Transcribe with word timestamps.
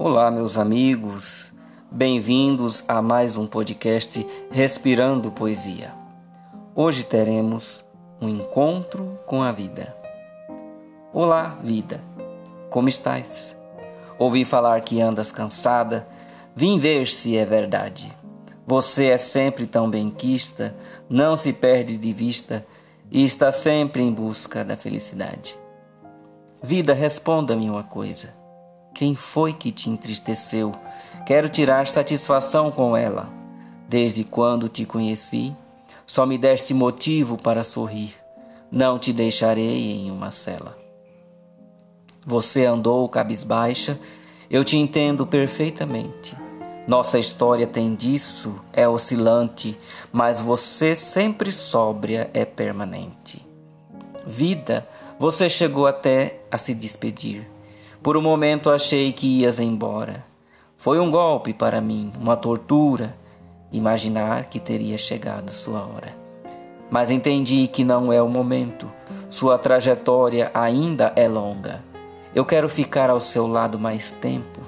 Olá, 0.00 0.30
meus 0.30 0.56
amigos, 0.56 1.52
bem-vindos 1.90 2.84
a 2.86 3.02
mais 3.02 3.36
um 3.36 3.48
podcast 3.48 4.24
Respirando 4.48 5.32
Poesia. 5.32 5.92
Hoje 6.72 7.02
teremos 7.02 7.84
um 8.20 8.28
encontro 8.28 9.18
com 9.26 9.42
a 9.42 9.50
vida. 9.50 9.96
Olá, 11.12 11.58
vida, 11.60 12.00
como 12.70 12.88
estás? 12.88 13.56
Ouvi 14.20 14.44
falar 14.44 14.82
que 14.82 15.00
andas 15.00 15.32
cansada, 15.32 16.06
vim 16.54 16.78
ver 16.78 17.08
se 17.08 17.36
é 17.36 17.44
verdade. 17.44 18.16
Você 18.64 19.06
é 19.06 19.18
sempre 19.18 19.66
tão 19.66 19.90
benquista, 19.90 20.76
não 21.10 21.36
se 21.36 21.52
perde 21.52 21.96
de 21.96 22.12
vista 22.12 22.64
e 23.10 23.24
está 23.24 23.50
sempre 23.50 24.00
em 24.00 24.12
busca 24.12 24.64
da 24.64 24.76
felicidade. 24.76 25.58
Vida, 26.62 26.94
responda-me 26.94 27.68
uma 27.68 27.82
coisa. 27.82 28.38
Quem 28.98 29.14
foi 29.14 29.52
que 29.52 29.70
te 29.70 29.88
entristeceu? 29.88 30.72
Quero 31.24 31.48
tirar 31.48 31.86
satisfação 31.86 32.68
com 32.68 32.96
ela. 32.96 33.32
Desde 33.88 34.24
quando 34.24 34.68
te 34.68 34.84
conheci, 34.84 35.54
só 36.04 36.26
me 36.26 36.36
deste 36.36 36.74
motivo 36.74 37.38
para 37.38 37.62
sorrir. 37.62 38.16
Não 38.72 38.98
te 38.98 39.12
deixarei 39.12 39.92
em 39.92 40.10
uma 40.10 40.32
cela. 40.32 40.76
Você 42.26 42.64
andou 42.66 43.08
cabisbaixa, 43.08 44.00
eu 44.50 44.64
te 44.64 44.76
entendo 44.76 45.24
perfeitamente. 45.24 46.36
Nossa 46.84 47.20
história 47.20 47.68
tem 47.68 47.94
disso, 47.94 48.60
é 48.72 48.88
oscilante, 48.88 49.78
mas 50.10 50.40
você 50.40 50.96
sempre 50.96 51.52
sóbria 51.52 52.28
é 52.34 52.44
permanente. 52.44 53.46
Vida, 54.26 54.88
você 55.20 55.48
chegou 55.48 55.86
até 55.86 56.40
a 56.50 56.58
se 56.58 56.74
despedir 56.74 57.57
por 58.02 58.16
um 58.16 58.22
momento 58.22 58.70
achei 58.70 59.12
que 59.12 59.40
ias 59.40 59.58
embora. 59.58 60.24
Foi 60.76 61.00
um 61.00 61.10
golpe 61.10 61.52
para 61.52 61.80
mim, 61.80 62.12
uma 62.20 62.36
tortura, 62.36 63.16
imaginar 63.72 64.44
que 64.46 64.60
teria 64.60 64.96
chegado 64.96 65.50
sua 65.50 65.80
hora. 65.80 66.16
Mas 66.90 67.10
entendi 67.10 67.66
que 67.66 67.84
não 67.84 68.12
é 68.12 68.22
o 68.22 68.28
momento, 68.28 68.90
sua 69.28 69.58
trajetória 69.58 70.50
ainda 70.54 71.12
é 71.16 71.28
longa. 71.28 71.82
Eu 72.34 72.44
quero 72.44 72.68
ficar 72.68 73.10
ao 73.10 73.20
seu 73.20 73.46
lado 73.46 73.78
mais 73.78 74.14
tempo 74.14 74.60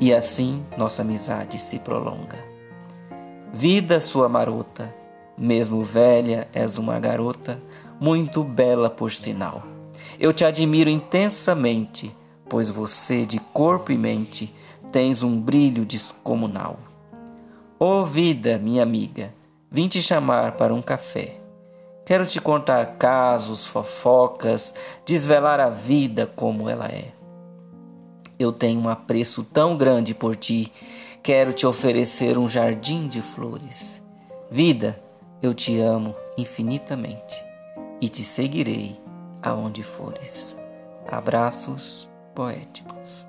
e 0.00 0.12
assim 0.12 0.62
nossa 0.76 1.02
amizade 1.02 1.58
se 1.58 1.78
prolonga. 1.78 2.44
Vida 3.52 4.00
sua 4.00 4.28
marota, 4.28 4.92
mesmo 5.36 5.84
velha, 5.84 6.48
és 6.52 6.78
uma 6.78 6.98
garota, 6.98 7.60
muito 8.00 8.42
bela 8.42 8.90
por 8.90 9.12
sinal. 9.12 9.62
Eu 10.18 10.32
te 10.32 10.44
admiro 10.44 10.90
intensamente 10.90 12.14
pois 12.52 12.68
você, 12.68 13.24
de 13.24 13.38
corpo 13.38 13.92
e 13.92 13.96
mente, 13.96 14.54
tens 14.92 15.22
um 15.22 15.40
brilho 15.40 15.86
descomunal. 15.86 16.78
Ô 17.78 18.02
oh, 18.02 18.04
vida, 18.04 18.58
minha 18.58 18.82
amiga, 18.82 19.32
vim 19.70 19.88
te 19.88 20.02
chamar 20.02 20.52
para 20.52 20.74
um 20.74 20.82
café. 20.82 21.40
Quero 22.04 22.26
te 22.26 22.42
contar 22.42 22.98
casos, 22.98 23.64
fofocas, 23.64 24.74
desvelar 25.06 25.60
a 25.60 25.70
vida 25.70 26.26
como 26.26 26.68
ela 26.68 26.88
é. 26.88 27.12
Eu 28.38 28.52
tenho 28.52 28.82
um 28.82 28.88
apreço 28.90 29.44
tão 29.44 29.78
grande 29.78 30.12
por 30.12 30.36
ti, 30.36 30.70
quero 31.22 31.54
te 31.54 31.66
oferecer 31.66 32.36
um 32.36 32.46
jardim 32.46 33.08
de 33.08 33.22
flores. 33.22 33.98
Vida, 34.50 35.02
eu 35.40 35.54
te 35.54 35.80
amo 35.80 36.14
infinitamente 36.36 37.42
e 37.98 38.10
te 38.10 38.22
seguirei 38.22 39.00
aonde 39.42 39.82
fores. 39.82 40.54
Abraços 41.10 42.11
poéticos. 42.34 43.26